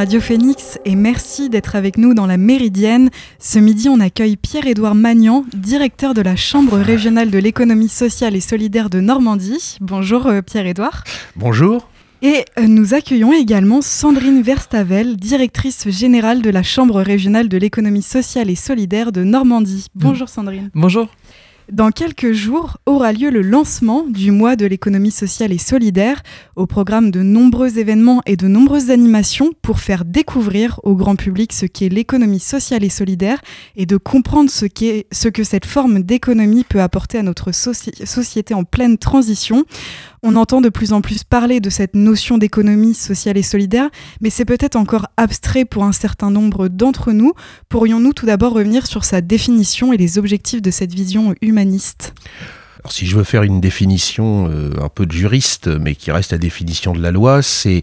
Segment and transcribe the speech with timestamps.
[0.00, 3.10] Radio Phoenix et merci d'être avec nous dans la Méridienne.
[3.38, 8.40] Ce midi, on accueille Pierre-Édouard Magnan, directeur de la Chambre régionale de l'économie sociale et
[8.40, 9.76] solidaire de Normandie.
[9.82, 11.04] Bonjour euh, Pierre-Édouard.
[11.36, 11.86] Bonjour.
[12.22, 18.00] Et euh, nous accueillons également Sandrine Verstavel, directrice générale de la Chambre régionale de l'économie
[18.00, 19.84] sociale et solidaire de Normandie.
[19.94, 20.70] Bonjour Sandrine.
[20.74, 21.08] Bonjour.
[21.72, 26.20] Dans quelques jours aura lieu le lancement du mois de l'économie sociale et solidaire,
[26.56, 31.52] au programme de nombreux événements et de nombreuses animations pour faire découvrir au grand public
[31.52, 33.40] ce qu'est l'économie sociale et solidaire
[33.76, 34.66] et de comprendre ce,
[35.12, 39.64] ce que cette forme d'économie peut apporter à notre société en pleine transition.
[40.22, 43.88] On entend de plus en plus parler de cette notion d'économie sociale et solidaire,
[44.20, 47.32] mais c'est peut-être encore abstrait pour un certain nombre d'entre nous.
[47.70, 51.34] Pourrions-nous tout d'abord revenir sur sa définition et les objectifs de cette vision
[52.82, 56.32] alors, si je veux faire une définition euh, un peu de juriste, mais qui reste
[56.32, 57.82] la définition de la loi, c'est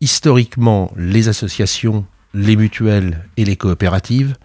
[0.00, 4.36] historiquement les associations, les mutuelles et les coopératives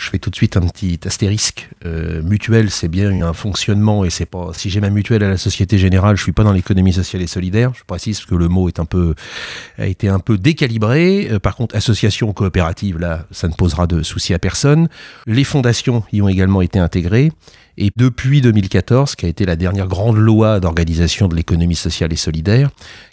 [0.00, 1.68] je fais tout de suite un petit astérisque.
[1.84, 4.50] Euh, mutuelle, c'est bien un fonctionnement et c'est pas.
[4.54, 7.26] Si j'ai ma mutuelle à la Société Générale, je suis pas dans l'économie sociale et
[7.26, 7.72] solidaire.
[7.74, 9.14] Je précise que le mot est un peu
[9.78, 11.28] a été un peu décalibré.
[11.30, 14.88] Euh, par contre, association coopérative, là, ça ne posera de souci à personne.
[15.26, 17.30] Les fondations y ont également été intégrées.
[17.82, 22.16] Et depuis 2014, qui a été la dernière grande loi d'organisation de l'économie sociale et
[22.16, 22.68] solidaire,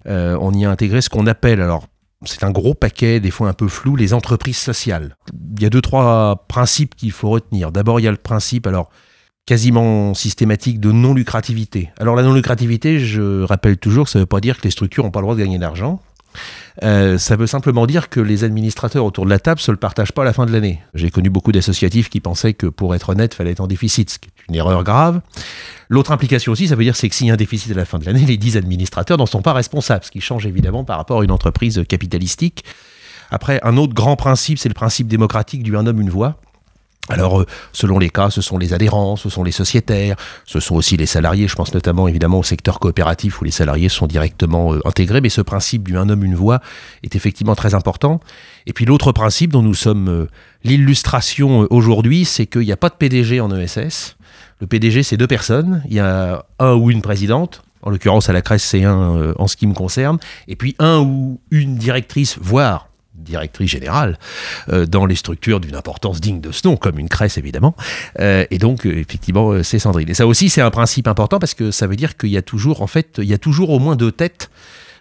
[0.08, 1.88] euh, on y a intégré ce qu'on appelle, alors
[2.26, 5.16] c'est un gros paquet, des fois un peu flou, les entreprises sociales.
[5.56, 7.72] Il y a deux, trois principes qu'il faut retenir.
[7.72, 8.90] D'abord, il y a le principe, alors,
[9.45, 11.90] quasiment systématique de non-lucrativité.
[11.98, 15.11] Alors, la non-lucrativité, je rappelle toujours, ça ne veut pas dire que les structures n'ont
[15.11, 16.02] pas le droit de gagner de l'argent.
[16.83, 20.11] Euh, ça veut simplement dire que les administrateurs autour de la table se le partagent
[20.11, 20.81] pas à la fin de l'année.
[20.93, 24.09] J'ai connu beaucoup d'associatifs qui pensaient que pour être honnête, il fallait être en déficit,
[24.09, 25.21] ce qui est une erreur grave.
[25.89, 27.86] L'autre implication aussi, ça veut dire c'est que s'il y a un déficit à la
[27.86, 30.98] fin de l'année, les 10 administrateurs n'en sont pas responsables, ce qui change évidemment par
[30.98, 32.64] rapport à une entreprise capitalistique.
[33.30, 36.39] Après, un autre grand principe, c'est le principe démocratique du un homme, une voix.
[37.10, 40.76] Alors, euh, selon les cas, ce sont les adhérents, ce sont les sociétaires, ce sont
[40.76, 41.48] aussi les salariés.
[41.48, 45.22] Je pense notamment évidemment au secteur coopératif où les salariés sont directement euh, intégrés.
[45.22, 46.60] Mais ce principe du un homme, une voix
[47.04, 48.20] est effectivement très important.
[48.66, 50.28] Et puis l'autre principe dont nous sommes euh,
[50.64, 54.17] l'illustration aujourd'hui, c'est qu'il n'y a pas de PDG en ESS.
[54.60, 55.84] Le PDG, c'est deux personnes.
[55.88, 57.62] Il y a un ou une présidente.
[57.84, 60.17] En l'occurrence, à la Crèce, c'est un en ce qui me concerne.
[60.48, 64.17] Et puis un ou une directrice, voire directrice générale
[64.70, 67.76] euh, dans les structures d'une importance digne de ce nom, comme une crèche évidemment.
[68.20, 70.10] Euh, et donc euh, effectivement c'est Sandrine.
[70.10, 72.42] Et ça aussi c'est un principe important parce que ça veut dire qu'il y a
[72.42, 74.50] toujours en fait il y a toujours au moins deux têtes.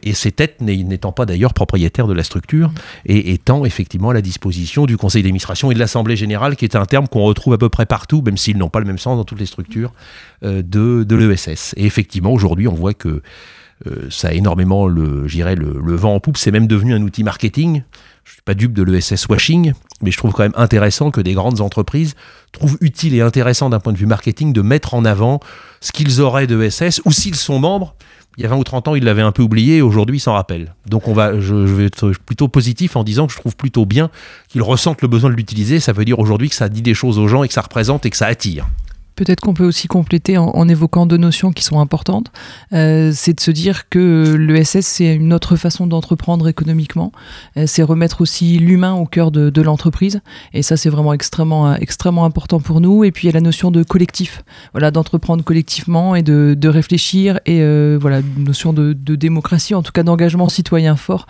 [0.03, 2.71] Et ces têtes n'étant pas d'ailleurs propriétaires de la structure
[3.07, 6.77] et étant effectivement à la disposition du conseil d'administration et de l'assemblée générale, qui est
[6.77, 9.17] un terme qu'on retrouve à peu près partout, même s'ils n'ont pas le même sens
[9.17, 9.93] dans toutes les structures
[10.43, 11.75] de, de l'ESS.
[11.79, 13.23] Et effectivement, aujourd'hui, on voit que
[13.87, 16.39] euh, ça a énormément le, le, le vent en poupe.
[16.39, 17.83] C'est même devenu un outil marketing.
[18.25, 19.73] Je suis pas dupe de l'ESS washing,
[20.03, 22.15] mais je trouve quand même intéressant que des grandes entreprises
[22.53, 25.41] trouvent utile et intéressant d'un point de vue marketing de mettre en avant
[25.81, 26.69] ce qu'ils auraient de
[27.05, 27.95] ou s'ils sont membres.
[28.37, 30.35] Il y a 20 ou 30 ans, ils l'avaient un peu oublié aujourd'hui, ils s'en
[30.35, 30.75] rappellent.
[30.87, 34.11] Donc, on va, je, vais être plutôt positif en disant que je trouve plutôt bien
[34.49, 35.81] qu'ils ressentent le besoin de l'utiliser.
[35.81, 38.05] Ça veut dire aujourd'hui que ça dit des choses aux gens et que ça représente
[38.05, 38.67] et que ça attire.
[39.17, 42.31] Peut-être qu'on peut aussi compléter en, évoquant deux notions qui sont importantes.
[42.75, 47.13] Euh, c'est de se dire que l'ESS, c'est une autre façon d'entreprendre économiquement.
[47.57, 50.21] Euh, c'est remettre aussi l'humain au cœur de, l'entreprise.
[50.53, 53.05] Et ça, c'est vraiment extrêmement, extrêmement important pour nous.
[53.05, 54.45] Et puis, il y a la notion de collectif.
[54.73, 57.41] Voilà, d'entreprendre collectivement et de, de réfléchir.
[57.47, 61.27] Et euh, voilà, une notion de, de, démocratie, en tout cas d'engagement citoyen fort,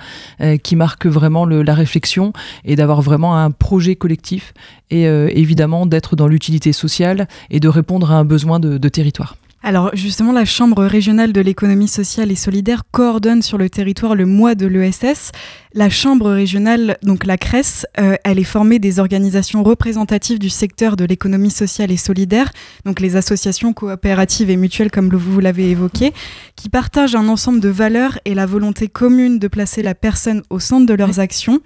[0.64, 2.32] qui marque vraiment le, la réflexion
[2.64, 4.53] et d'avoir vraiment un projet collectif.
[4.91, 9.36] Et évidemment, d'être dans l'utilité sociale et de répondre à un besoin de, territoire.
[9.62, 14.24] Alors justement, la Chambre régionale de l'économie sociale et solidaire coordonne sur le territoire le
[14.24, 15.33] mois de l'ESS.
[15.74, 20.97] La Chambre régionale, donc la CRES, euh, elle est formée des organisations représentatives du secteur
[20.97, 22.53] de l'économie sociale et solidaire,
[22.84, 26.12] donc les associations coopératives et mutuelles comme vous l'avez évoqué,
[26.54, 30.60] qui partagent un ensemble de valeurs et la volonté commune de placer la personne au
[30.60, 31.60] centre de leurs actions.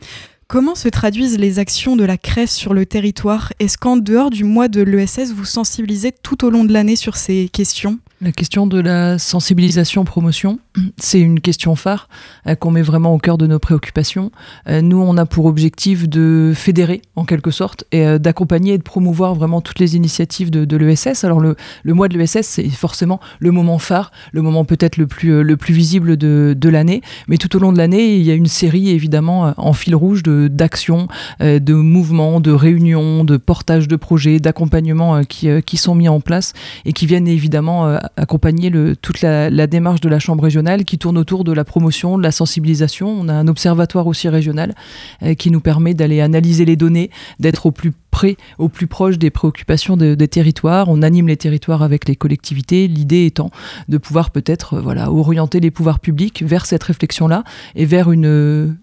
[0.50, 3.52] Comment se traduisent les actions de la CRES sur le territoire?
[3.60, 7.16] Est-ce qu'en dehors du mois de l'ESS, vous sensibilisez tout au long de l'année sur
[7.16, 8.00] ces questions?
[8.22, 10.58] La question de la sensibilisation-promotion,
[10.98, 12.10] c'est une question phare
[12.46, 14.30] euh, qu'on met vraiment au cœur de nos préoccupations.
[14.68, 18.78] Euh, nous, on a pour objectif de fédérer, en quelque sorte, et euh, d'accompagner et
[18.78, 21.24] de promouvoir vraiment toutes les initiatives de, l'ESS.
[21.24, 21.56] Alors, le,
[21.86, 25.72] mois de l'ESS, c'est forcément le moment phare, le moment peut-être le plus, le plus
[25.72, 27.00] visible de, l'année.
[27.26, 30.22] Mais tout au long de l'année, il y a une série, évidemment, en fil rouge
[30.22, 31.08] d'actions,
[31.40, 36.52] de, mouvements, de réunions, de portages de projets, d'accompagnements qui, qui sont mis en place
[36.84, 38.70] et qui viennent évidemment accompagner
[39.00, 42.32] toute la, démarche de la Chambre régionale qui tourne autour de la promotion, de la
[42.32, 43.08] sensibilisation.
[43.08, 44.74] On a un observatoire aussi régional
[45.22, 49.18] euh, qui nous permet d'aller analyser les données, d'être au plus près, au plus proche
[49.18, 50.88] des préoccupations des territoires.
[50.88, 53.50] On anime les territoires avec les collectivités, l'idée étant
[53.88, 58.76] de pouvoir peut-être euh, voilà, orienter les pouvoirs publics vers cette réflexion-là et vers une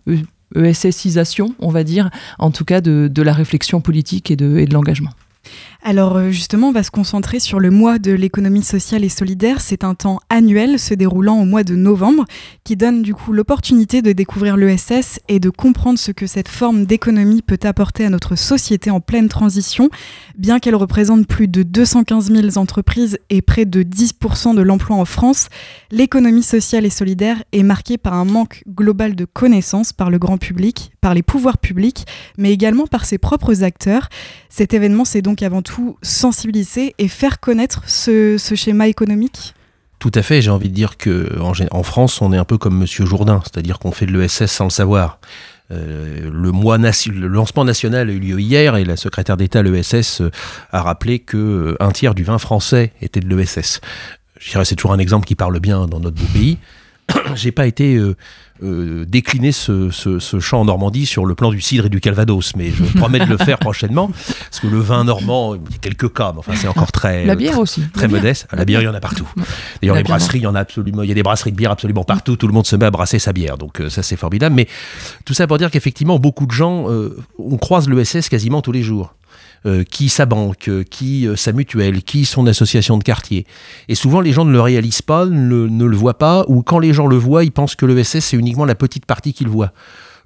[0.56, 2.10] ESSisation, on va dire,
[2.40, 5.12] en tout cas de, la réflexion politique et de l'engagement.
[5.84, 9.62] Alors euh, justement, on va se concentrer sur le mois de l'économie sociale et solidaire.
[9.62, 12.26] C'est un temps annuel se déroulant au mois de novembre
[12.64, 16.86] qui donne du coup l'opportunité de découvrir l'ESS et de comprendre ce que cette forme
[16.86, 19.90] d'économie peut apporter à notre société en pleine transition.
[20.38, 25.06] Bien qu'elle représente plus de 215 000 entreprises et près de 10% de l'emploi en
[25.06, 25.48] France,
[25.92, 30.38] l'économie sociale et solidaire est marquée par un manque global de connaissances par le grand
[30.38, 32.06] public, par les pouvoirs publics,
[32.38, 34.10] mais également par ses propres acteurs.
[34.50, 35.06] Cet événement,
[36.02, 39.54] sensibiliser et faire connaître ce, schéma économique
[40.00, 42.78] tout à fait, j'ai envie de dire que en, France, on est un peu comme
[42.78, 45.20] Monsieur Jourdain, c'est-à-dire qu'on fait de l'ESS sans le savoir.
[45.72, 50.22] Euh, le, mois le lancement national a eu lieu hier et la secrétaire d'État l'ESS
[50.22, 50.30] euh,
[50.72, 53.82] a rappelé que euh, un tiers du vin français était de l'ESS.
[54.40, 56.60] Je dirais c'est toujours un exemple qui parle bien dans notre beau pays.
[57.36, 58.00] J'ai pas été
[58.62, 62.72] décliner ce, ce, champ en Normandie sur le plan du cidre et du calvados, mais
[62.72, 66.14] je promets de le faire prochainement, parce que le vin normand, il y a quelques
[66.14, 68.48] cas, mais enfin c'est encore très la bière aussi, très modeste.
[68.52, 69.28] La bière, il y en a partout.
[69.82, 71.72] D'ailleurs, les brasseries, il y en a absolument, il y a des brasseries de bière
[71.72, 72.36] absolument partout.
[72.36, 74.56] Tout le monde se met à brasser sa bière, donc euh, ça c'est formidable.
[74.56, 74.68] Mais
[75.26, 78.84] tout ça pour dire qu'effectivement, beaucoup de gens, euh, on croise l'ESS quasiment tous les
[78.84, 79.14] jours.
[79.66, 83.46] Euh, qui sa banque, euh, qui euh, sa mutuelle, qui son association de quartier.
[83.90, 86.80] Et souvent, les gens ne le réalisent pas, ne, ne le voient pas, ou quand
[86.80, 89.74] les gens le voient, ils pensent que l'ESS, c'est uniquement la petite partie qu'ils voient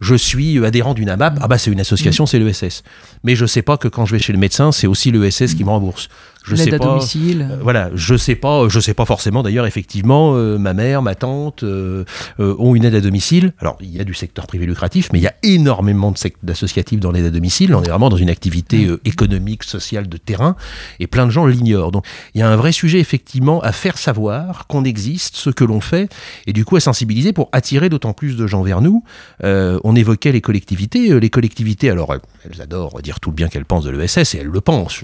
[0.02, 2.81] je suis adhérent d'une AMAP, ah bah c'est une association, c'est l'ESS.
[3.24, 5.63] Mais je sais pas que quand je vais chez le médecin, c'est aussi l'ESS qui
[5.63, 6.10] me rembourse.
[6.44, 7.48] Je sais à pas, domicile.
[7.50, 9.44] Euh, voilà, je sais pas, je sais pas forcément.
[9.44, 12.04] D'ailleurs, effectivement, euh, ma mère, ma tante euh,
[12.40, 13.54] ont une aide à domicile.
[13.60, 17.12] Alors, il y a du secteur privé lucratif, mais il y a énormément d'associatifs dans
[17.12, 17.76] l'aide à domicile.
[17.76, 20.56] On est vraiment dans une activité économique, sociale de terrain,
[21.00, 21.92] et plein de gens l'ignorent.
[21.92, 25.64] Donc, il y a un vrai sujet effectivement à faire savoir qu'on existe, ce que
[25.64, 26.12] l'on fait,
[26.48, 29.04] et du coup à sensibiliser pour attirer d'autant plus de gens vers nous.
[29.44, 31.20] on évoquait les collectivités.
[31.20, 34.48] Les collectivités, alors elles adorent dire tout le bien qu'elles pensent de l'ESS, et elles
[34.48, 35.02] le pensent.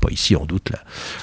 [0.00, 0.63] Pas ici en doute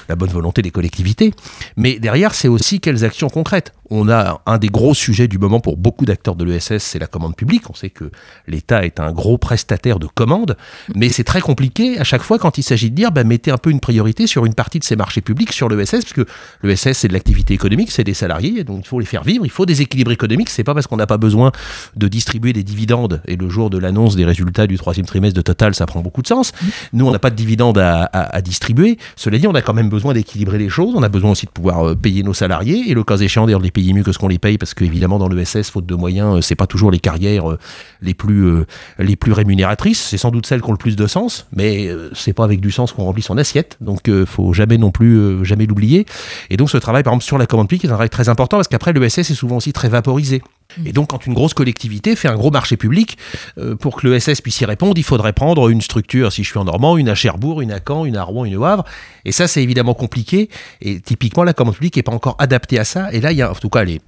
[0.08, 1.32] la, bonne volonté des collectivités.
[1.76, 3.72] Mais derrière, c'est aussi quelles actions concrètes.
[3.94, 7.06] On a un des gros sujets du moment pour beaucoup d'acteurs de l'ESS, c'est la
[7.06, 7.68] commande publique.
[7.68, 8.10] On sait que
[8.48, 10.56] l'État est un gros prestataire de commandes,
[10.94, 13.58] mais c'est très compliqué à chaque fois quand il s'agit de dire bah, mettez un
[13.58, 16.24] peu une priorité sur une partie de ces marchés publics sur l'ESS, parce que
[16.62, 19.50] l'ESS c'est de l'activité économique, c'est des salariés, donc il faut les faire vivre, il
[19.50, 20.48] faut des équilibres économiques.
[20.48, 21.52] C'est pas parce qu'on n'a pas besoin
[21.94, 25.42] de distribuer des dividendes et le jour de l'annonce des résultats du troisième trimestre de
[25.42, 26.52] Total, ça prend beaucoup de sens.
[26.94, 28.96] Nous, on n'a pas de dividendes à, distribuer.
[29.16, 30.94] Cela dit, on a quand même besoin d'équilibrer les choses.
[30.96, 33.60] On a besoin aussi de pouvoir euh, payer nos salariés et le cas échéant d'ailleurs
[33.60, 36.40] les mieux que ce qu'on les paye parce qu'évidemment dans l'ESS, faute de moyens, euh,
[36.40, 37.58] c'est pas toujours les carrières euh,
[38.00, 38.64] les plus,
[38.98, 40.00] les plus rémunératrices.
[40.00, 42.70] C'est sans doute celles qui ont le plus de sens, mais c'est pas avec du
[42.70, 43.76] sens qu'on remplit son assiette.
[43.80, 46.06] Donc faut jamais non plus jamais l'oublier.
[46.50, 48.58] Et donc ce travail par exemple sur la commande publique est un travail très important
[48.58, 50.42] parce qu'après l'ESS est souvent aussi très vaporisé.
[50.84, 53.18] Et donc, quand une grosse collectivité fait un gros marché public,
[53.58, 56.58] euh, pour que l'ESS puisse y répondre, il faudrait prendre une structure, si je suis
[56.58, 58.84] en Normand, une à Cherbourg, une à Caen, une à Rouen, une au Havre.
[59.24, 60.48] Et ça, c'est évidemment compliqué.
[60.80, 63.12] Et typiquement, la commande publique n'est pas encore adaptée à ça.
[63.12, 64.00] Et là, il y a, en tout cas, est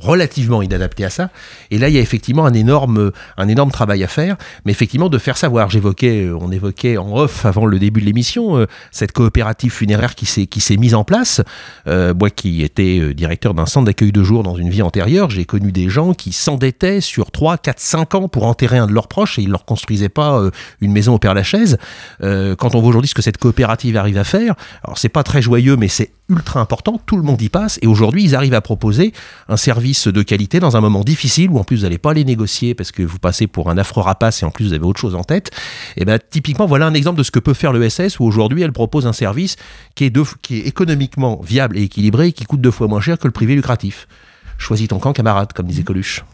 [0.00, 1.30] relativement inadapté à ça.
[1.70, 5.08] Et là, il y a effectivement un énorme, un énorme travail à faire, mais effectivement
[5.08, 5.70] de faire savoir.
[5.70, 10.14] J'évoquais, euh, on évoquait en off avant le début de l'émission euh, cette coopérative funéraire
[10.14, 11.40] qui s'est mise en place.
[11.86, 15.44] Euh, moi, qui étais directeur d'un centre d'accueil de jour dans une vie antérieure, j'ai
[15.44, 19.08] connu des gens qui s'endettaient sur 3, 4, 5 ans pour enterrer un de leurs
[19.08, 20.42] proches et ils leur construisaient pas
[20.80, 21.78] une maison au Père Lachaise.
[22.20, 25.42] quand on voit aujourd'hui ce que cette coopérative arrive à faire, alors c'est pas très
[25.42, 27.00] joyeux, mais c'est ultra important.
[27.06, 29.12] Tout le monde y passe et aujourd'hui, ils arrivent à proposer
[29.48, 32.24] un service de qualité dans un moment difficile où en plus vous n'allez pas les
[32.24, 35.00] négocier parce que vous passez pour un affreux rapace et en plus vous avez autre
[35.00, 35.50] chose en tête,
[35.96, 38.24] et eh bien typiquement voilà un exemple de ce que peut faire le SS où
[38.24, 39.56] aujourd'hui elle propose un service
[39.94, 43.18] qui est, qui est économiquement viable et équilibré et qui coûte deux fois moins cher
[43.18, 44.08] que le privé lucratif.
[44.58, 46.24] Choisis ton camp, camarade, comme disait Coluche.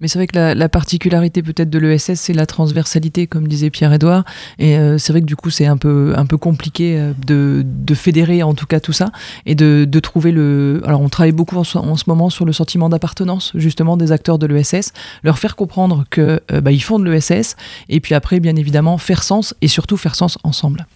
[0.00, 4.24] Mais c'est vrai que la, particularité peut-être de l'ESS, c'est la transversalité, comme disait Pierre-Edouard.
[4.58, 7.62] Et euh, c'est vrai que du coup, c'est un peu, un peu compliqué euh, de,
[7.64, 9.12] de, fédérer en tout cas tout ça
[9.46, 10.82] et de, de trouver le.
[10.84, 14.46] Alors, on travaille beaucoup en, ce moment sur le sentiment d'appartenance, justement, des acteurs de
[14.46, 17.56] l'ESS, leur faire comprendre qu'ils euh, bah, font de l'ESS
[17.88, 20.86] et puis après, bien évidemment, faire sens et surtout faire sens ensemble.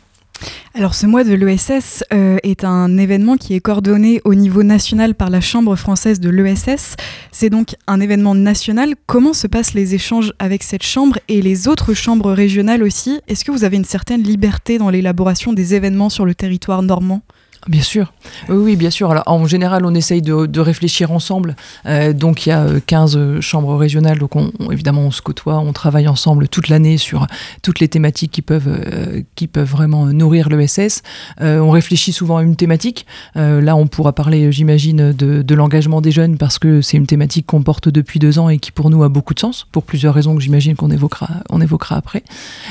[0.75, 5.15] Alors ce mois de l'ESS euh, est un événement qui est coordonné au niveau national
[5.15, 6.95] par la Chambre française de l'ESS.
[7.33, 8.95] C'est donc un événement national.
[9.07, 13.21] Comment se passent les échanges avec cette chambre et les autres chambres régionales aussi?
[13.27, 17.23] Est-ce que vous avez une certaine liberté dans l'élaboration des événements sur le territoire normand?
[17.67, 18.13] Bien sûr,
[18.49, 19.11] oui, bien sûr.
[19.11, 21.57] Alors, en général, on essaye de, réfléchir ensemble.
[21.87, 24.19] Euh, donc, il y a 15 euh, chambres régionales.
[24.19, 27.27] Donc, on, évidemment, on se côtoie, on travaille ensemble toute l'année sur
[27.63, 31.03] toutes les thématiques qui peuvent, euh, qui peuvent vraiment nourrir l'ESS.
[31.41, 33.07] on réfléchit souvent à une thématique.
[33.35, 37.63] là, on pourra parler, j'imagine, de, l'engagement des jeunes parce que c'est une thématique qu'on
[37.63, 40.37] porte depuis deux ans et qui, pour nous, a beaucoup de sens, pour plusieurs raisons
[40.37, 42.23] que j'imagine qu'on évoquera, on évoquera après.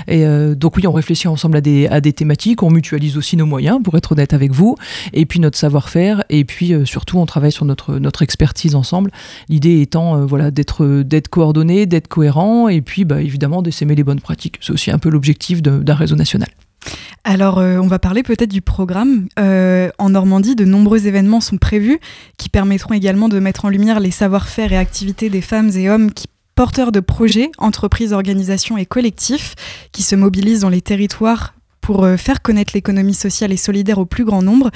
[0.08, 0.26] Et
[0.56, 2.64] donc, oui, on réfléchit ensemble à des, à des thématiques.
[2.64, 4.77] On mutualise aussi nos moyens, pour être honnête avec vous
[5.14, 9.12] et puis notre savoir-faire, et puis euh, surtout on travaille sur notre, notre expertise ensemble.
[9.50, 14.04] L'idée étant euh, voilà, d'être, d'être coordonné, d'être cohérent, et puis bah, évidemment d'essaimer les
[14.04, 14.60] bonnes pratiques.
[14.62, 16.50] C'est aussi un peu l'objectif d'un réseau national.
[17.24, 19.28] Alors, euh, on va parler peut-être du programme.
[19.38, 22.00] en Normandie, de nombreux événements sont prévus
[22.38, 26.12] qui permettront également de mettre en lumière les savoir-faire et activités des femmes et hommes
[26.12, 29.54] qui porteurs de projets, entreprises, organisations et collectifs
[29.92, 31.54] qui se mobilisent dans les territoires
[31.88, 34.72] pour euh, faire connaître l'économie sociale et solidaire au plus grand nombre.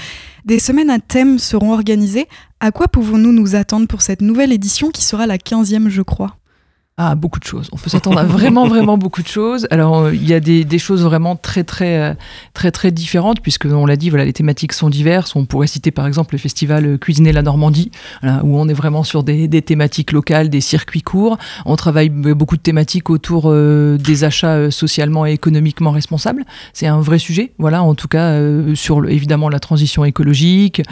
[0.46, 2.30] Des semaines à thème seront organisées.
[2.62, 6.38] À quoi pouvons-nous nous attendre pour cette nouvelle édition qui sera la 15e, je crois?
[7.04, 7.68] Ah, beaucoup de choses.
[7.72, 9.68] On peut s'attendre à vraiment, vraiment beaucoup de choses.
[9.72, 12.14] Alors, euh, il y a des, des, choses vraiment très, très, euh,
[12.54, 15.36] très, très différentes, puisque on l'a dit, voilà, les thématiques sont diverses.
[15.36, 17.90] On pourrait citer par exemple le festival euh, Cuisiner la Normandie,
[18.44, 21.40] où on est vraiment sur des, des, thématiques locales, des circuits courts.
[21.66, 26.44] On travaille beaucoup de thématiques autour des achats socialement et économiquement responsables.
[26.74, 28.40] C'est un vrai sujet, voilà, en tout cas,
[28.76, 30.84] sur évidemment la transition écologique,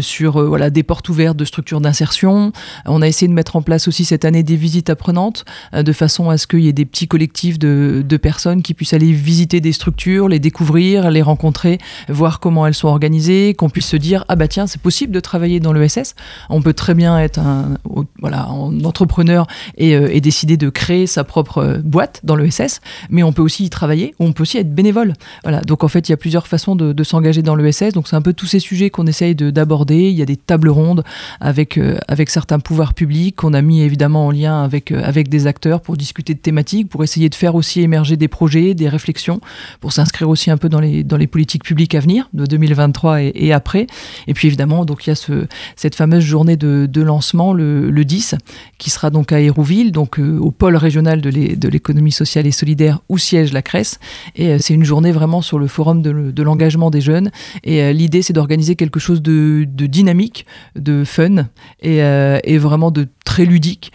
[0.00, 2.52] sur voilà, des portes ouvertes de structures d'insertion.
[2.86, 5.29] On a essayé de mettre en place aussi cette année des visites apprenantes
[5.74, 8.92] euh, de façon à ce qu'il y ait des petits collectifs de, personnes qui puissent
[8.92, 13.86] aller visiter des structures, les découvrir, les rencontrer, voir comment elles sont organisées, qu'on puisse
[13.86, 16.14] se dire ah bah tiens c'est possible de travailler dans l'ESS.
[16.50, 17.78] On peut très bien être un
[18.20, 19.46] voilà un entrepreneur
[19.80, 23.64] euh, et, décider de créer sa propre euh, boîte dans l'ESS, mais on peut aussi
[23.64, 25.14] y travailler, on peut aussi être bénévole.
[25.44, 27.92] Voilà donc en fait il y a plusieurs façons de, s'engager dans l'ESS.
[27.94, 30.10] Donc c'est un peu tous ces sujets qu'on essaye d'aborder.
[30.10, 31.04] Il y a des tables rondes
[31.40, 35.80] avec avec certains pouvoirs publics qu'on a mis évidemment en lien avec avec des acteurs
[35.80, 39.40] pour discuter de thématiques, pour essayer de faire aussi émerger des projets, des réflexions,
[39.80, 43.22] pour s'inscrire aussi un peu dans les, dans les politiques publiques à venir, de 2023
[43.22, 43.86] et, après.
[44.26, 47.90] Et puis évidemment, donc il y a ce, cette fameuse journée de, de lancement, le,
[47.90, 48.34] le, 10,
[48.78, 53.00] qui sera donc à Hérouville, donc euh, au pôle régional de l'économie sociale et solidaire
[53.08, 53.98] où siège la CRES.
[54.36, 57.30] Et euh, c'est une journée vraiment sur le forum de, l'engagement des jeunes.
[57.64, 61.48] Et euh, l'idée, c'est d'organiser quelque chose de, dynamique, de fun
[61.82, 63.92] et vraiment de très ludique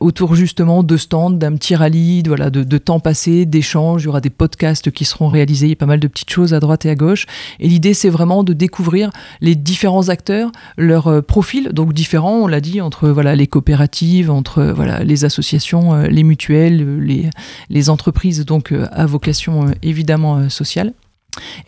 [0.00, 4.02] autour juste justement de stands, d'un petit rallye, voilà, de, temps passé, d'échanges.
[4.02, 5.64] Il y aura des podcasts qui seront réalisés.
[5.64, 7.24] Il y a pas mal de petites choses à droite et à gauche.
[7.58, 9.10] Et l'idée, c'est vraiment de découvrir
[9.40, 14.30] les différents acteurs, leurs euh, profils, donc différents, on l'a dit, entre voilà, les coopératives,
[14.30, 17.30] entre voilà, les associations, euh, les mutuelles, les,
[17.70, 20.92] les entreprises donc euh, à vocation évidemment sociale.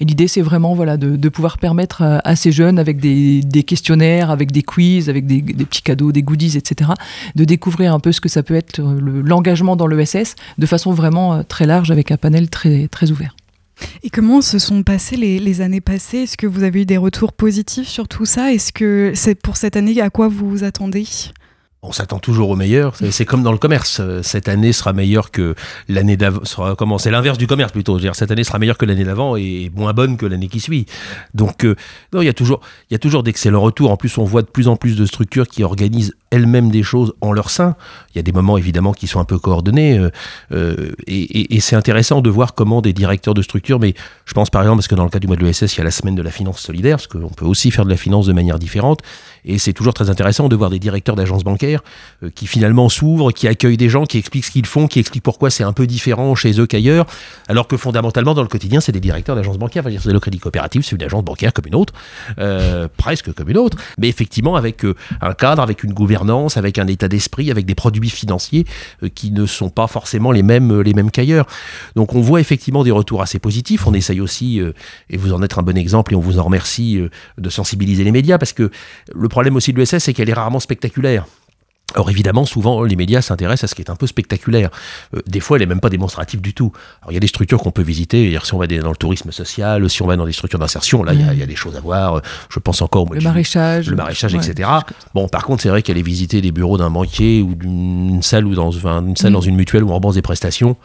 [0.00, 4.52] Et l'idée, c'est vraiment voilà, de, pouvoir permettre à, ces jeunes, avec des, questionnaires, avec
[4.52, 6.90] des quiz, avec des, petits cadeaux, des goodies, etc.,
[7.34, 11.34] de découvrir un peu ce que ça peut être l'engagement dans l'ESS de façon vraiment
[11.34, 13.34] euh, très large, avec un panel très, très ouvert.
[14.02, 16.18] Et comment se sont passées les, les années passées?
[16.18, 18.52] Est-ce que vous avez eu des retours positifs sur tout ça?
[18.52, 21.06] Est-ce que c'est pour cette année à quoi vous vous attendez?
[21.84, 22.94] On s'attend toujours au meilleur.
[23.10, 24.00] C'est comme dans le commerce.
[24.22, 25.54] Cette année sera meilleure que
[25.88, 26.40] l'année d'avant.
[26.76, 27.98] Comment C'est l'inverse du commerce plutôt.
[27.98, 30.86] Dire, cette année sera meilleure que l'année d'avant et moins bonne que l'année qui suit.
[31.34, 31.76] Donc, euh,
[32.12, 32.60] non, il y a toujours,
[32.90, 33.90] il y a toujours d'excellents retours.
[33.90, 37.14] En plus, on voit de plus en plus de structures qui organisent elles-mêmes des choses
[37.20, 37.76] en leur sein.
[38.14, 40.10] Il y a des moments évidemment qui sont un peu coordonnés euh,
[40.52, 43.94] euh, et, c'est intéressant de voir comment des directeurs de structures, mais
[44.26, 45.80] je pense par exemple parce que dans le cas du mois de l'ESS, il y
[45.80, 48.26] a la semaine de la finance solidaire, parce qu'on peut aussi faire de la finance
[48.26, 49.00] de manière différente,
[49.44, 51.82] et c'est toujours très intéressant de voir des directeurs d'agences bancaires
[52.22, 55.22] euh, qui finalement s'ouvrent, qui accueillent des gens, qui expliquent ce qu'ils font, qui expliquent
[55.22, 57.06] pourquoi c'est un peu différent chez eux qu'ailleurs,
[57.48, 59.84] alors que fondamentalement dans le quotidien, c'est des directeurs d'agences bancaires.
[59.86, 61.94] Enfin, le crédit coopératif, c'est une agence bancaire comme une autre,
[62.96, 64.84] presque comme une autre, mais effectivement avec
[65.20, 66.23] un cadre, avec une gouvernance
[66.56, 68.64] avec un état d'esprit, avec des produits financiers
[69.02, 71.46] euh, qui ne sont pas forcément les mêmes, euh, les mêmes qu'ailleurs.
[71.96, 73.86] Donc on voit effectivement des retours assez positifs.
[73.86, 74.72] On essaye aussi, euh,
[75.10, 77.00] et vous en êtes un bon exemple, et on vous en remercie,
[77.38, 78.70] de sensibiliser les médias, parce que
[79.14, 81.26] le problème aussi de l'ESS, c'est qu'elle est rarement spectaculaire.
[81.96, 84.70] Or évidemment, souvent, les médias s'intéressent à ce qui est un peu spectaculaire.
[85.14, 86.72] Euh, des fois, elle n'est même pas démonstrative du tout.
[87.02, 88.36] Alors, il y a des structures qu'on peut visiter.
[88.42, 91.12] Si on va dans le tourisme social, si on va dans des structures d'insertion, là,
[91.12, 92.20] il y, a des choses à voir.
[92.48, 94.68] Je pense encore au le maraîchage, le maraîchage, etc.
[95.14, 98.54] Bon, par contre, c'est vrai qu'aller visiter des bureaux d'un banquier ou d'une salle ou
[98.54, 99.34] dans une salle mm.
[99.34, 100.76] dans une mutuelle où on rembourse des prestations,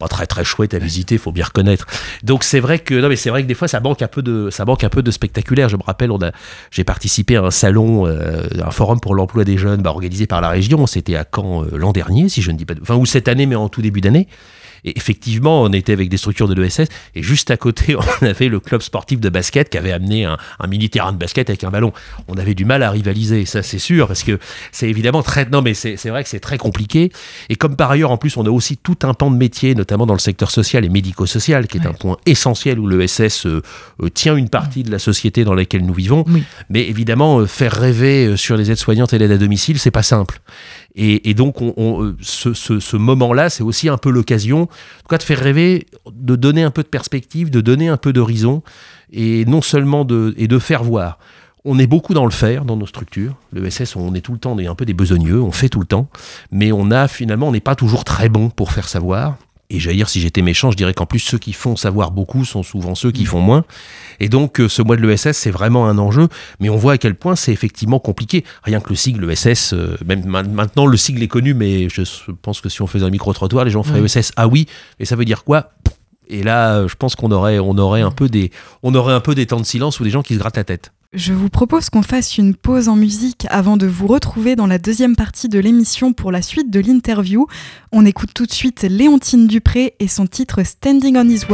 [0.00, 1.86] pas très très chouette à visiter, faut bien reconnaître.
[2.24, 4.22] Donc c'est vrai que non mais c'est vrai que des fois ça manque un peu
[4.22, 5.68] de ça manque un peu de spectaculaire.
[5.68, 6.32] Je me rappelle, on a
[6.70, 10.40] j'ai participé à un salon, euh, un forum pour l'emploi des jeunes, bah, organisé par
[10.40, 10.86] la région.
[10.86, 13.46] C'était à Caen euh, l'an dernier, si je ne dis pas, enfin ou cette année,
[13.46, 14.26] mais en tout début d'année.
[14.84, 18.48] Et effectivement, on était avec des structures de l'ESS et juste à côté, on avait
[18.48, 21.70] le club sportif de basket qui avait amené un, mini terrain de basket avec un
[21.70, 21.92] ballon.
[22.28, 24.38] On avait du mal à rivaliser, ça c'est sûr, parce que
[24.72, 25.46] c'est évidemment très.
[25.46, 27.10] Non, mais c'est vrai que c'est très compliqué.
[27.48, 30.06] Et comme par ailleurs, en plus, on a aussi tout un pan de métier, notamment
[30.06, 33.62] dans le secteur social et médico-social, qui est un point essentiel où l'ESS euh,
[34.02, 36.24] euh, tient une partie de la société dans laquelle nous vivons.
[36.68, 40.40] Mais évidemment, euh, faire rêver sur les aides-soignantes et l'aide à domicile, c'est pas simple.
[40.96, 44.68] Et, donc, on, ce, moment-là, c'est aussi un peu l'occasion,
[45.10, 48.62] de faire rêver, de donner un peu de perspective, de donner un peu d'horizon,
[49.12, 51.18] et non seulement de, et de faire voir.
[51.64, 53.34] On est beaucoup dans le faire dans nos structures.
[53.52, 55.68] Le SS, on est tout le temps, on est un peu des besogneux, on fait
[55.68, 56.08] tout le temps,
[56.50, 59.36] mais on a finalement, on n'est pas toujours très bon pour faire savoir.
[59.70, 62.44] Et j'allais dire, si j'étais méchant, je dirais qu'en plus, ceux qui font savoir beaucoup
[62.44, 63.26] sont souvent ceux qui mm.
[63.26, 63.64] font moins.
[64.18, 66.28] Et donc, euh, ce mois de l'ESS, c'est vraiment un enjeu.
[66.58, 68.44] Mais on voit à quel point c'est effectivement compliqué.
[68.64, 72.02] Rien que le sigle ESS, euh, même maintenant, le sigle est connu, mais je
[72.42, 74.32] pense que si on faisait un micro-trottoir, les gens feraient ESS.
[74.36, 74.66] Ah oui,
[74.98, 75.70] mais ça veut dire quoi?
[76.28, 78.50] Et là, je pense qu'on aurait, on aurait, un peu des,
[78.82, 80.64] on aurait un peu des temps de silence ou des gens qui se grattent la
[80.64, 80.92] tête.
[81.12, 84.78] Je vous propose qu'on fasse une pause en musique avant de vous retrouver dans la
[84.78, 87.48] deuxième partie de l'émission pour la suite de l'interview.
[87.90, 91.46] On écoute tout de suite Léontine Dupré et son titre Standing on His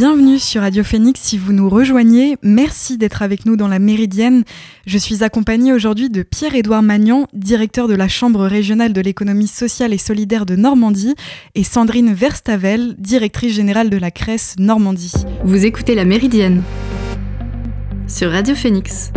[0.00, 0.38] Word.
[0.38, 2.36] sur Radio Phoenix si vous nous rejoignez.
[2.42, 4.44] Merci d'être avec nous dans la Méridienne.
[4.86, 9.92] Je suis accompagnée aujourd'hui de Pierre-Édouard Magnan, directeur de la Chambre régionale de l'économie sociale
[9.92, 11.14] et solidaire de Normandie,
[11.54, 15.12] et Sandrine Verstavel, directrice générale de la CRES Normandie.
[15.44, 16.62] Vous écoutez la Méridienne
[18.06, 19.12] sur Radio Phoenix.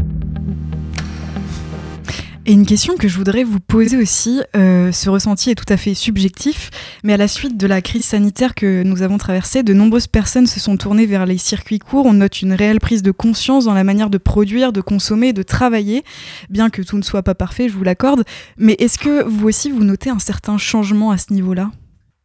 [2.46, 5.78] Et une question que je voudrais vous poser aussi, euh, ce ressenti est tout à
[5.78, 9.74] fait subjectif, mais à la suite de la crise sanitaire que nous avons traversée, de
[9.74, 12.06] nombreuses personnes se sont tournées vers les circuits courts.
[12.06, 15.42] On note une réelle prise de conscience dans la manière de produire, de consommer, de
[15.42, 16.04] travailler,
[16.50, 18.26] bien que tout ne soit pas parfait, je vous l'accorde.
[18.58, 21.72] Mais est-ce que vous aussi, vous notez un certain changement à ce niveau-là?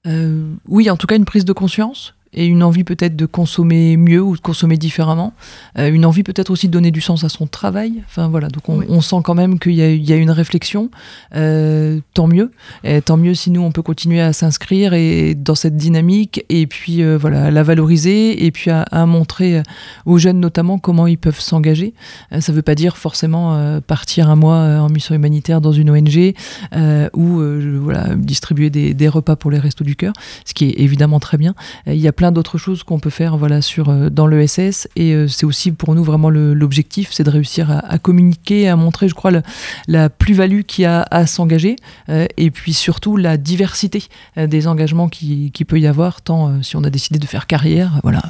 [0.08, 2.14] Euh, oui, en tout cas une prise de conscience.
[2.34, 5.32] Et une envie peut-être de consommer mieux ou de consommer différemment,
[5.78, 8.02] euh, une envie peut-être aussi de donner du sens à son travail.
[8.06, 10.90] Enfin voilà, donc on, sent quand même qu'il y, y, a une réflexion.
[11.34, 12.52] Euh, tant mieux,
[12.84, 16.66] et tant mieux si nous on peut continuer à s'inscrire et dans cette dynamique et
[16.66, 19.62] puis euh, voilà à la valoriser et puis à, montrer
[20.04, 21.94] aux jeunes notamment comment ils peuvent s'engager.
[22.38, 26.34] ça ne veut pas dire forcément partir un mois en mission humanitaire dans une ONG
[27.14, 27.42] ou
[27.80, 30.12] voilà distribuer des, des, repas pour les restos du cœur,
[30.44, 31.54] ce qui est évidemment très bien.
[31.86, 34.88] Il y a plein d'autres choses qu'on peut faire voilà, sur, euh, dans l'ESS.
[34.96, 39.08] Et euh, c'est aussi pour nous vraiment l'objectif, c'est de réussir à, communiquer, à montrer,
[39.08, 39.30] je crois,
[39.86, 41.76] la plus-value qu'il y a à s'engager.
[42.08, 44.02] Euh, et puis surtout la diversité
[44.36, 48.00] des engagements qui, qui peut y avoir, tant si on a décidé de faire carrière,
[48.02, 48.22] voilà,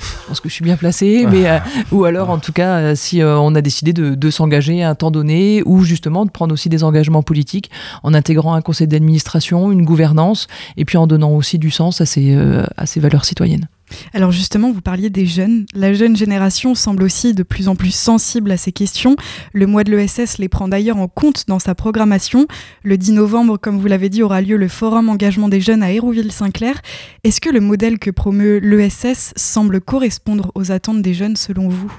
[0.00, 1.58] je pense que je suis bien placé, mais euh,
[1.92, 4.94] ou alors en tout cas euh, si euh, on a décidé de, s'engager à un
[4.94, 7.70] temps donné, ou justement de prendre aussi des engagements politiques
[8.02, 12.06] en intégrant un conseil d'administration, une gouvernance, et puis en donnant aussi du sens à
[12.06, 12.36] ces,
[12.76, 13.68] à ces valeurs citoyennes.
[14.12, 15.66] Alors justement, vous parliez des jeunes.
[15.74, 19.16] La jeune génération semble aussi de plus en plus sensible à ces questions.
[19.52, 22.46] Le mois de l'ESS les prend d'ailleurs en compte dans sa programmation.
[22.82, 25.92] Le 10 novembre, comme vous l'avez dit, aura lieu le Forum Engagement des jeunes à
[25.92, 26.80] Hérouville-Saint-Clair.
[27.24, 31.92] Est-ce que le modèle que promeut l'ESS semble correspondre aux attentes des jeunes selon vous?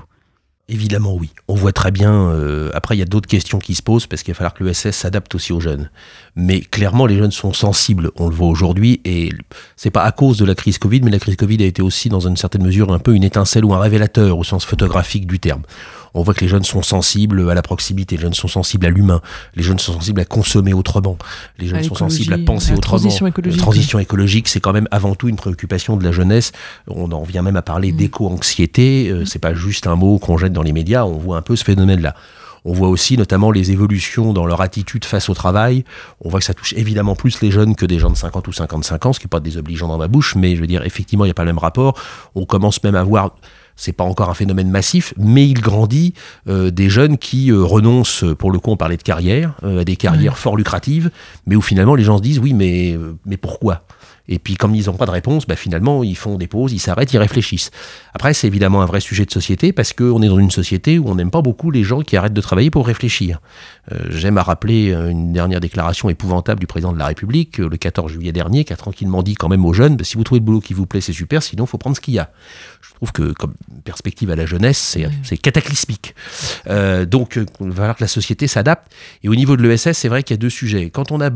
[0.69, 1.29] Évidemment, oui.
[1.47, 2.29] On voit très bien.
[2.29, 4.65] Euh, après, il y a d'autres questions qui se posent parce qu'il va falloir que
[4.65, 5.89] l'ESS s'adapte aussi aux jeunes.
[6.37, 8.11] Mais clairement, les jeunes sont sensibles.
[8.15, 9.31] On le voit aujourd'hui et
[9.75, 12.09] c'est pas à cause de la crise Covid, mais la crise Covid a été aussi,
[12.09, 15.39] dans une certaine mesure, un peu une étincelle ou un révélateur au sens photographique du
[15.39, 15.63] terme
[16.17, 18.89] on voit que les jeunes sont sensibles à la proximité, les jeunes sont sensibles à
[18.89, 19.21] l'humain,
[19.55, 21.17] les jeunes sont sensibles à consommer autrement,
[21.59, 22.97] les jeunes sont sensibles à penser la autrement.
[22.97, 23.59] Transition écologique.
[23.59, 26.51] La transition écologique, c'est quand même avant tout une préoccupation de la jeunesse.
[26.87, 27.97] On en vient même à parler mm.
[27.97, 29.09] d'éco-anxiété.
[29.09, 29.25] Euh, mm.
[29.25, 31.05] c'est pas juste un mot qu'on jette dans les médias.
[31.05, 32.15] On voit un peu ce phénomène-là.
[32.67, 35.85] On voit aussi notamment les évolutions dans leur attitude face au travail.
[36.19, 38.51] On voit que ça touche évidemment plus les jeunes que des gens de 50 ou
[38.51, 41.23] 55 ans, ce qui n'est pas désobligeant dans ma bouche, mais je veux dire, effectivement,
[41.23, 41.97] il n'y a pas le même rapport.
[42.35, 43.31] On commence même à voir
[43.77, 46.13] c'est pas encore un phénomène massif, mais il grandit
[46.49, 49.83] euh, des jeunes qui euh, renoncent, pour le coup, on parlait de carrière, euh, à
[49.85, 51.11] des carrières fort lucratives,
[51.45, 53.83] mais où finalement les gens se disent oui, mais, mais pourquoi?
[54.27, 56.79] Et puis, comme ils n'ont pas de réponse, bah, finalement, ils font des pauses, ils
[56.79, 57.71] s'arrêtent, ils réfléchissent.
[58.13, 61.07] Après, c'est évidemment un vrai sujet de société parce qu'on est dans une société où
[61.07, 63.39] on n'aime pas beaucoup les gens qui arrêtent de travailler pour réfléchir.
[63.93, 67.69] Euh, j'aime à rappeler euh, une dernière déclaration épouvantable du président de la République euh,
[67.69, 70.23] le 14 juillet dernier, qui a tranquillement dit quand même aux jeunes bah, si vous
[70.25, 72.19] trouvez le boulot qui vous plaît, c'est super, sinon il faut prendre ce qu'il y
[72.19, 72.29] a.
[72.81, 73.53] Je trouve que, comme
[73.85, 76.15] perspective à la jeunesse, c'est cataclysmique.
[77.07, 78.91] donc, il va falloir que la société s'adapte.
[79.23, 80.89] Et au niveau de l'ESS, c'est vrai qu'il y a deux sujets.
[80.89, 81.29] Quand on a,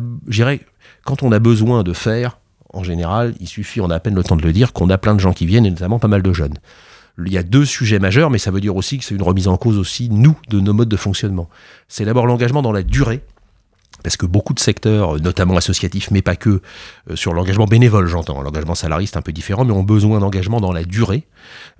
[1.04, 2.38] quand on a besoin de faire,
[2.74, 4.98] en général, il suffit, on a à peine le temps de le dire, qu'on a
[4.98, 6.56] plein de gens qui viennent, et notamment pas mal de jeunes.
[7.24, 9.48] Il y a deux sujets majeurs, mais ça veut dire aussi que c'est une remise
[9.48, 11.50] en cause aussi, nous, de nos modes de fonctionnement.
[11.88, 13.22] C'est d'abord l'engagement dans la durée,
[14.04, 16.62] parce que beaucoup de secteurs, notamment associatifs, mais pas que,
[17.10, 20.60] euh, sur l'engagement bénévole, j'entends, l'engagement salarié c'est un peu différent, mais ont besoin d'engagement
[20.60, 21.24] dans la durée,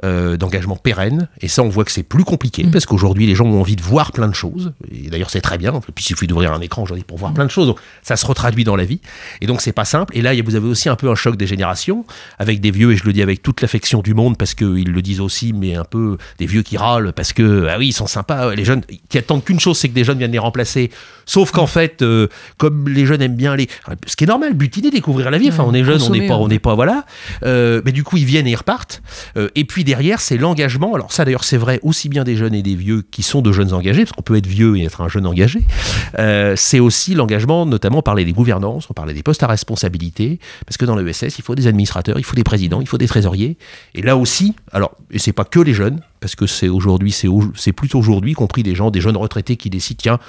[0.04, 2.72] euh, d'engagement pérenne, et ça on voit que c'est plus compliqué, mm.
[2.72, 5.58] parce qu'aujourd'hui les gens ont envie de voir plein de choses, et d'ailleurs c'est très
[5.58, 8.16] bien, puis il suffit d'ouvrir un écran aujourd'hui pour voir plein de choses, donc ça
[8.16, 9.02] se retraduit dans la vie,
[9.42, 11.48] et donc c'est pas simple, et là vous avez aussi un peu un choc des
[11.48, 12.06] générations,
[12.40, 15.02] avec des vieux, et je le dis avec toute l'affection du monde, parce qu'ils le
[15.02, 18.08] disent aussi, mais un peu des vieux qui râlent, parce que, ah oui, ils sont
[18.08, 20.92] sympas, les jeunes qui attendent qu'une chose, c'est que des jeunes viennent les remplacer,
[21.26, 22.11] sauf qu'en fait, euh,
[22.58, 23.68] comme les jeunes aiment bien aller,
[24.06, 25.50] ce qui est normal, butiner, découvrir la vie.
[25.50, 27.06] Enfin, on est jeune, on n'est pas, on n'est pas, voilà.
[27.44, 29.02] Euh, mais du coup, ils viennent et ils repartent.
[29.38, 30.94] Euh, et puis derrière, c'est l'engagement.
[30.96, 33.52] Alors ça, d'ailleurs, c'est vrai aussi bien des jeunes et des vieux qui sont de
[33.52, 35.62] jeunes engagés, parce qu'on peut être vieux et être un jeune engagé.
[36.56, 40.86] c'est aussi l'engagement, notamment parler des gouvernances, on parlait des postes à responsabilité, parce que
[40.86, 43.58] dans l'ESS, il faut des administrateurs, il faut des présidents, il faut des trésoriers.
[43.96, 47.74] Et là aussi, alors, et c'est pas que les jeunes, parce que c'est aujourd'hui, c'est
[47.74, 50.20] plutôt aujourd'hui, compris des gens, des jeunes retraités qui décident, tiens,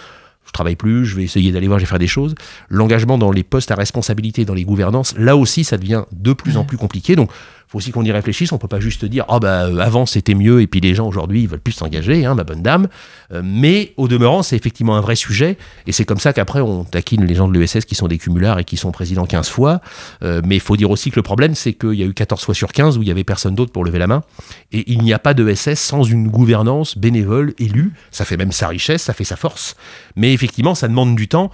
[0.52, 2.34] je travaille plus, je vais essayer d'aller voir, je vais faire des choses.
[2.68, 6.58] L'engagement dans les postes à responsabilité, dans les gouvernances, là aussi, ça devient de plus
[6.58, 7.16] en plus compliqué.
[7.16, 7.30] Donc,
[7.72, 8.52] faut aussi qu'on y réfléchisse.
[8.52, 11.40] On peut pas juste dire ah euh, avant c'était mieux et puis les gens aujourd'hui
[11.40, 12.88] ils veulent plus s'engager, hein, ma bonne dame.
[13.32, 15.56] Euh, mais au demeurant c'est effectivement un vrai sujet
[15.86, 18.58] et c'est comme ça qu'après on taquine les gens de l'ESS qui sont des cumulards
[18.58, 19.80] et qui sont présidents 15 fois.
[20.22, 22.44] Euh, mais il faut dire aussi que le problème c'est qu'il y a eu 14
[22.44, 24.22] fois sur 15 où il y avait personne d'autre pour lever la main
[24.70, 27.94] et il n'y a pas d'ESS sans une gouvernance bénévole élue.
[28.10, 29.76] Ça fait même sa richesse, ça fait sa force.
[30.14, 31.50] Mais effectivement ça demande du temps.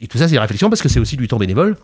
[0.00, 1.76] Et tout ça, c'est une réflexion parce que c'est aussi du temps bénévole.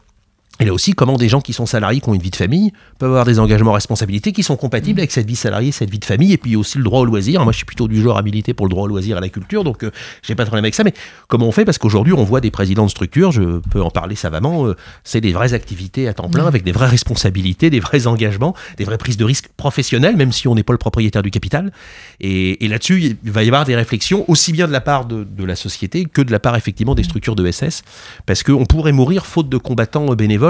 [0.61, 2.73] Et là aussi, comment des gens qui sont salariés, qui ont une vie de famille,
[3.01, 6.05] peuvent avoir des engagements responsabilités qui sont compatibles avec cette vie salariée, cette vie de
[6.05, 7.43] famille, et puis aussi le droit au loisir.
[7.43, 9.29] Moi, je suis plutôt du genre habilité pour le droit au loisir et à la
[9.29, 9.91] culture, donc euh,
[10.23, 10.85] j'ai pas de problème avec ça.
[10.85, 10.95] Mais
[11.27, 11.65] comment on fait?
[11.65, 15.21] Parce qu'aujourd'hui, on voit des présidents de structures, je peux en parler savamment, euh, c'est
[15.21, 18.99] des vraies activités à temps plein, avec des vraies responsabilités, des vrais engagements, des vraies
[18.99, 21.73] prises de risques professionnelles, même si on n'est pas le propriétaire du capital.
[22.21, 25.45] Et, là-dessus, il va y avoir des réflexions, aussi bien de la part de, de
[25.45, 27.83] la société que de la part effectivement des structures de SS,
[28.25, 30.44] parce qu'on pourrait mourir faute de combattants bénévoles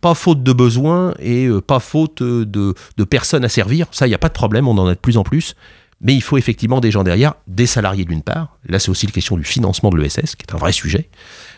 [0.00, 3.86] pas faute de besoins et pas faute de, de personnes à servir.
[3.90, 5.54] Ça, il n'y a pas de problème, on en a de plus en plus.
[6.02, 8.58] Mais il faut effectivement des gens derrière, des salariés d'une part.
[8.68, 11.08] Là, c'est aussi la question du financement de l'ESS, qui est un vrai sujet.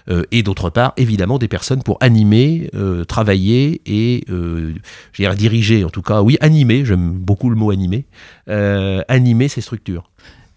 [0.09, 4.75] Euh, et d'autre part, évidemment, des personnes pour animer, euh, travailler et euh,
[5.37, 8.07] diriger, en tout cas, oui, animer, j'aime beaucoup le mot animer,
[8.49, 10.09] euh, animer ces structures.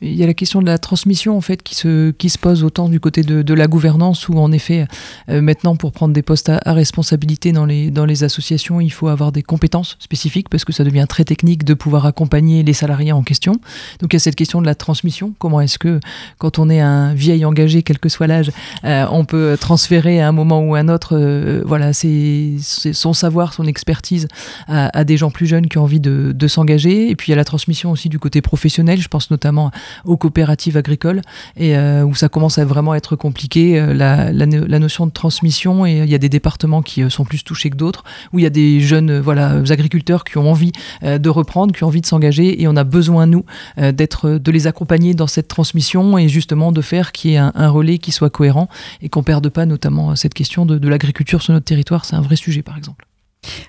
[0.04, 2.64] Il y a la question de la transmission en fait qui se, qui se pose
[2.64, 4.88] autant du côté de, de la gouvernance où en effet
[5.30, 8.90] euh, maintenant pour prendre des postes à, à, responsabilité dans les, dans les associations il
[8.90, 12.74] faut avoir des compétences spécifiques parce que ça devient très technique de pouvoir accompagner les
[12.74, 13.54] salariés en question.
[14.00, 15.36] Donc il y a cette question de la transmission.
[15.38, 16.00] Comment est-ce que
[16.40, 18.52] quand on est un vieil engagé quel que soit l'âge
[18.86, 23.14] euh, on peut transférer à un moment ou à un autre euh, voilà c'est son
[23.14, 24.28] savoir, son expertise
[24.68, 27.32] à, à, des gens plus jeunes qui ont envie de, de s'engager et puis il
[27.32, 29.00] y a la transmission aussi du côté professionnel.
[29.00, 29.70] Je pense notamment
[30.06, 31.22] aux coopératives agricoles
[31.58, 35.12] et euh, où ça commence à vraiment être compliqué euh, la, la, la, notion de
[35.12, 35.86] transmission.
[35.86, 38.44] Et il y a des départements qui euh, sont plus touchés que d'autres où il
[38.44, 40.72] y a des jeunes voilà agriculteurs qui ont envie
[41.04, 43.46] de reprendre qui ont envie de s'engager et on a besoin nous
[43.78, 47.52] d'être de les accompagner dans cette transmission et justement de faire qu'il y ait un,
[47.56, 48.68] un, relais qui soit cohérent
[49.02, 52.06] et qu'on perde pas notamment cette question de, de l'agriculture sur notre territoire.
[52.06, 53.06] C'est un vrai sujet par exemple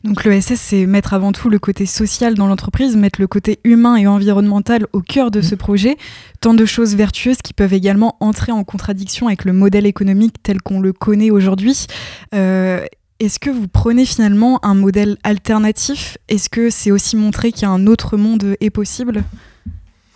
[0.05, 3.97] donc l'ESS, c'est mettre avant tout le côté social dans l'entreprise, mettre le côté humain
[3.97, 5.43] et environnemental au cœur de mmh.
[5.43, 5.97] ce projet.
[6.41, 10.61] Tant de choses vertueuses qui peuvent également entrer en contradiction avec le modèle économique tel
[10.61, 11.87] qu'on le connaît aujourd'hui.
[12.35, 12.85] Euh,
[13.21, 16.19] Est-ce que vous prenez finalement un modèle alternatif?
[16.29, 19.25] Est-ce que c'est aussi montrer qu'il y a un autre monde est possible?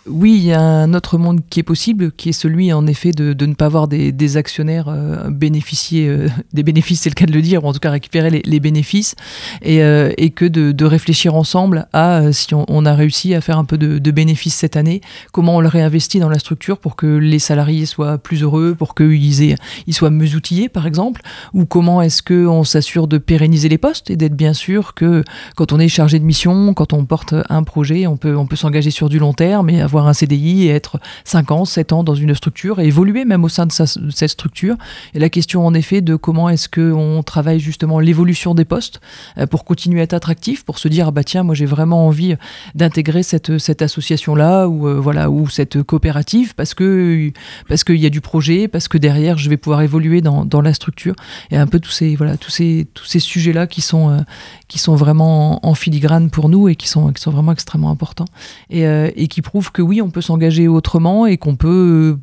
[0.09, 3.11] Oui, il y a un autre monde qui est possible, qui est celui en effet
[3.11, 7.31] de, ne pas avoir des, actionnaires euh, bénéficier euh, des bénéfices, c'est le cas de
[7.31, 9.15] le dire, ou en tout cas récupérer les, bénéfices,
[9.61, 13.77] et, euh, que de, réfléchir ensemble à si on, a réussi à faire un peu
[13.77, 17.85] de, bénéfices cette année, comment on le réinvestit dans la structure pour que les salariés
[17.85, 19.55] soient plus heureux, pour qu'ils
[19.87, 21.21] ils soient mieux outillés par exemple,
[21.53, 25.23] ou comment est-ce qu'on s'assure de pérenniser les postes et d'être bien sûr que
[25.55, 28.55] quand on est chargé de mission, quand on porte un projet, on peut, on peut
[28.55, 31.93] s'engager sur du long terme et avoir avoir un CDI et être 5 ans, 7
[31.93, 34.75] ans dans une structure et évoluer même au sein de, cette structure.
[35.13, 39.01] Et la question en effet de comment est-ce qu'on travaille justement l'évolution des postes
[39.37, 42.07] euh, pour continuer à être attractif, pour se dire, ah bah tiens, moi j'ai vraiment
[42.07, 42.35] envie
[42.75, 47.31] d'intégrer cette, cette association-là ou, euh, voilà, ou cette coopérative parce que
[47.67, 50.61] parce qu'il y a du projet, parce que derrière je vais pouvoir évoluer dans, dans
[50.61, 51.15] la structure.
[51.51, 54.19] Et un peu tous ces, voilà, tous ces, tous ces sujets-là qui sont, euh,
[54.67, 58.25] qui sont vraiment en, filigrane pour nous et qui sont, qui sont vraiment extrêmement importants
[58.71, 58.83] et,
[59.15, 62.17] et qui prouvent que oui, on peut s'engager autrement et qu'on peut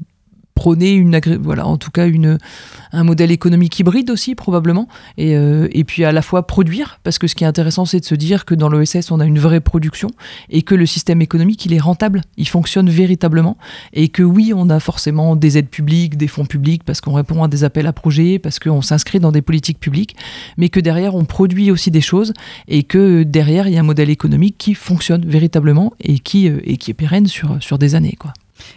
[0.54, 2.38] prôner une voilà en tout cas une
[2.92, 4.88] un modèle économique hybride aussi probablement.
[5.18, 8.00] Et, euh, et puis à la fois produire parce que ce qui est intéressant c'est
[8.00, 10.10] de se dire que dans l'OSS on a une vraie production
[10.50, 13.56] et que le système économique il est rentable il fonctionne véritablement
[13.92, 17.42] et que oui on a forcément des aides publiques des fonds publics parce qu'on répond
[17.42, 20.16] à des appels à projets parce qu'on s'inscrit dans des politiques publiques
[20.56, 22.32] mais que derrière on produit aussi des choses
[22.68, 26.60] et que derrière il y a un modèle économique qui fonctionne véritablement et qui euh,
[26.62, 28.32] et qui est pérenne sur sur des années quoi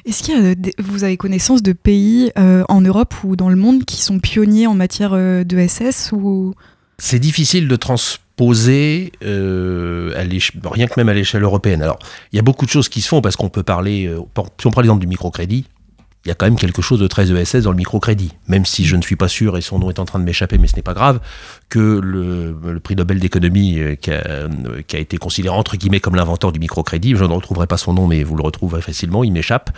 [0.05, 3.85] est-ce y a, vous avez connaissance de pays euh, en Europe ou dans le monde
[3.85, 6.53] qui sont pionniers en matière euh, de SS ou?
[6.97, 11.81] C'est difficile de transposer euh, à rien que même à l'échelle européenne.
[11.81, 11.99] Alors,
[12.31, 14.19] il y a beaucoup de choses qui se font parce qu'on peut parler, euh,
[14.59, 15.65] si on prend l'exemple du microcrédit,
[16.27, 18.83] il y a quand même quelque chose de très ESS dans le microcrédit, même si
[18.83, 20.75] je ne suis pas sûr, et son nom est en train de m'échapper, mais ce
[20.75, 21.21] n'est pas grave,
[21.69, 24.49] que le, le prix Nobel d'économie euh, qui, euh,
[24.85, 27.93] qui, a été considéré entre guillemets comme l'inventeur du microcrédit, je ne retrouverai pas son
[27.93, 29.69] nom, mais vous le retrouverez facilement, il m'échappe,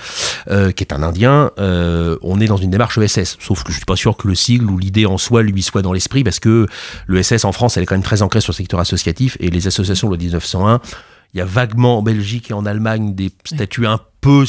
[0.49, 3.81] euh, qui est un Indien, on est dans une démarche ESS, sauf que je ne
[3.81, 6.39] suis pas sûr que le sigle ou l'idée en soi lui soit dans l'esprit, parce
[6.39, 6.65] que
[7.07, 9.67] l'ESS en France, elle est quand même très ancrée sur le secteur associatif, et les
[9.67, 10.81] associations de 1901,
[11.35, 14.45] il y a vaguement en Belgique et en Allemagne des statuts un peu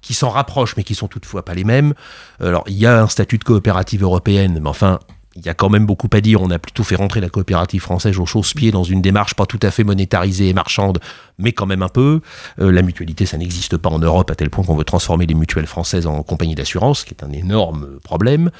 [0.00, 1.94] qui s'en rapprochent, mais qui sont toutefois pas les mêmes.
[2.40, 4.98] Alors, il y a un statut de coopérative européenne, mais enfin,
[5.36, 6.42] il y a quand même beaucoup à dire.
[6.42, 9.60] On a plutôt fait rentrer la coopérative française au chausse-pied dans une démarche pas tout
[9.62, 10.98] à fait monétarisée et marchande,
[11.38, 12.20] mais quand même un peu.
[12.60, 15.34] Euh, la mutualité, ça n'existe pas en Europe à tel point qu'on veut transformer les
[15.34, 18.50] mutuelles françaises en compagnie d'assurance, qui est un énorme problème.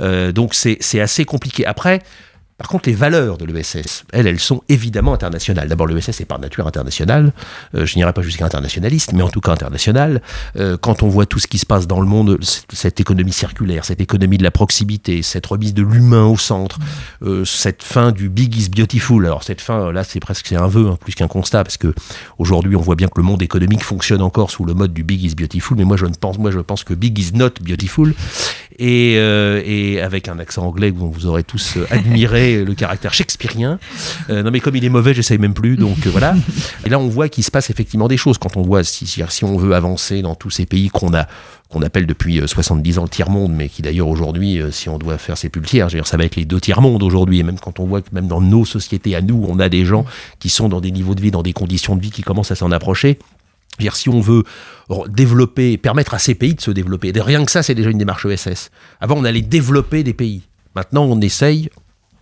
[0.00, 1.64] Euh, donc c'est assez compliqué.
[1.64, 2.02] Après,
[2.58, 5.68] par contre, les valeurs de l'ESS, elles, elles sont évidemment internationales.
[5.68, 7.32] D'abord, l'ESS est par nature internationale.
[7.76, 10.20] Euh, je n'irai pas jusqu'à internationaliste, mais en tout cas international.
[10.56, 12.36] Euh, quand on voit tout ce qui se passe dans le monde,
[12.72, 16.80] cette économie circulaire, cette économie de la proximité, cette remise de l'humain au centre,
[17.22, 19.24] euh, cette fin du big is beautiful.
[19.24, 21.94] Alors cette fin, là, c'est presque c'est un vœu hein, plus qu'un constat, parce que
[22.38, 25.22] aujourd'hui, on voit bien que le monde économique fonctionne encore sous le mode du big
[25.22, 25.76] is beautiful.
[25.76, 28.14] Mais moi, je ne pense, moi, je pense que big is not beautiful.
[28.80, 33.14] Et, euh, et avec un accent anglais que vous aurez tous admiré malgré le caractère
[33.14, 33.78] shakespearien.
[34.30, 36.34] Euh, non mais comme il est mauvais, j'essaye même plus, donc euh, voilà.
[36.86, 39.44] Et là, on voit qu'il se passe effectivement des choses quand on voit si, si
[39.44, 41.26] on veut avancer dans tous ces pays qu'on a
[41.68, 45.18] qu'on appelle depuis 70 euh, ans le tiers-monde, mais qui d'ailleurs aujourd'hui, si on doit
[45.18, 48.00] faire ses pulsières, ça va être les deux tiers-mondes aujourd'hui, et même quand on voit
[48.00, 50.06] que même dans nos sociétés à nous, on a des gens
[50.38, 52.54] qui sont dans des niveaux de vie, dans des conditions de vie qui commencent à
[52.54, 53.18] s'en approcher,
[53.78, 54.44] dire si on veut
[55.08, 58.24] développer, permettre à ces pays de se développer, rien que ça, c'est déjà une démarche
[58.24, 58.70] ESS.
[59.02, 60.44] Avant, on allait développer des pays.
[60.74, 61.70] Maintenant, on essaye,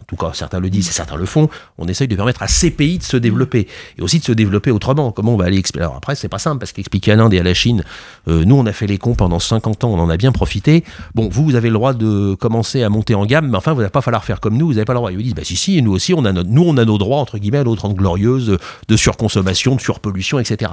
[0.07, 2.71] tout cas certains le disent et certains le font, on essaye de permettre à ces
[2.71, 3.67] pays de se développer
[3.99, 5.13] et aussi de se développer autrement.
[5.13, 7.41] Comment on va aller expliquer Alors après, c'est pas simple parce qu'expliquer à l'Inde et
[7.41, 7.85] à la Chine,
[8.29, 10.85] euh, nous on a fait les cons pendant 50 ans, on en a bien profité.
[11.15, 13.81] Bon, vous, vous avez le droit de commencer à monter en gamme, mais enfin, vous
[13.81, 15.11] n'allez pas falloir faire comme nous, vous n'avez pas le droit.
[15.11, 17.19] Ils vous disent, bah si, si, nous aussi, on a, nous, on a nos droits,
[17.19, 20.73] entre guillemets, à l'autre glorieuse de surconsommation, de surpollution, etc.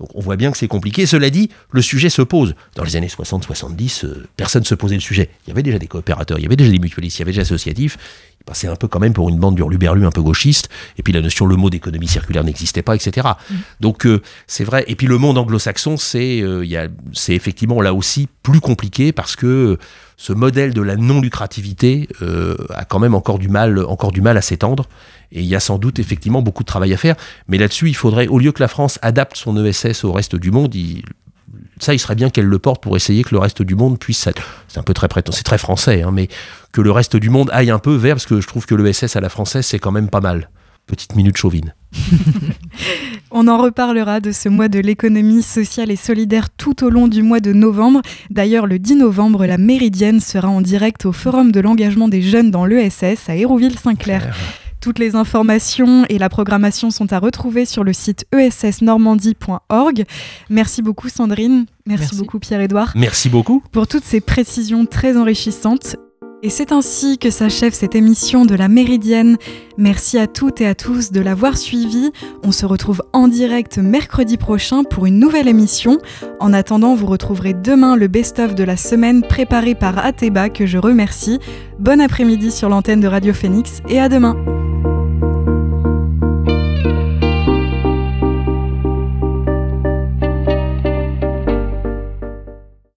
[0.00, 1.04] Donc on voit bien que c'est compliqué.
[1.06, 2.54] Cela dit, le sujet se pose.
[2.74, 5.28] Dans les années 60-70, euh, personne ne se posait le sujet.
[5.46, 7.32] Il y avait déjà des coopérateurs, il y avait déjà des mutualistes, il y avait
[7.32, 7.98] déjà des associatifs.
[8.40, 10.70] Il passait un peu quand même pour une bande d'hurluberlus un peu gauchiste.
[10.96, 13.28] Et puis la notion, le mot d'économie circulaire n'existait pas, etc.
[13.28, 13.54] Mmh.
[13.80, 14.84] Donc euh, c'est vrai.
[14.88, 19.78] Et puis le monde anglo-saxon, c'est euh, c'est effectivement là aussi plus compliqué parce que
[20.20, 22.06] ce modèle de la non-lucrativité
[22.74, 24.84] a quand même encore du mal, encore du mal à s'étendre.
[25.32, 27.16] Et il y a sans doute effectivement beaucoup de travail à faire.
[27.48, 30.50] Mais là-dessus, il faudrait, au lieu que la France adapte son ESS au reste du
[30.50, 30.76] monde,
[31.78, 34.28] ça, il serait bien qu'elle le porte pour essayer que le reste du monde puisse.
[34.68, 36.28] C'est un peu très c'est très français, hein, mais
[36.72, 39.16] que le reste du monde aille un peu vers, parce que je trouve que l'ESS
[39.16, 40.50] à la française, c'est quand même pas mal.
[40.90, 41.72] Petite minute chauvine.
[43.30, 47.22] On en reparlera de ce mois de l'économie sociale et solidaire tout au long du
[47.22, 48.02] mois de novembre.
[48.28, 52.50] D'ailleurs, le 10 novembre, la Méridienne sera en direct au Forum de l'engagement des jeunes
[52.50, 54.34] dans l'ESS à Hérouville-Saint-Clair.
[54.80, 60.04] Toutes les informations et la programmation sont à retrouver sur le site essnormandie.org.
[60.48, 62.94] Merci beaucoup Sandrine, merci, beaucoup Pierre-Édouard.
[62.96, 63.62] Merci beaucoup.
[63.70, 65.94] Pour toutes ces précisions très enrichissantes.
[66.42, 69.36] Et c'est ainsi que s'achève cette émission de la Méridienne.
[69.76, 72.12] Merci à toutes et à tous de l'avoir suivi.
[72.42, 75.98] On se retrouve en direct mercredi prochain pour une nouvelle émission.
[76.38, 80.78] En attendant, vous retrouverez demain le best-of de la semaine préparé par Ateba que je
[80.78, 81.40] remercie.
[81.78, 84.69] Bon après-midi sur l'antenne de Radio Phoenix et à demain.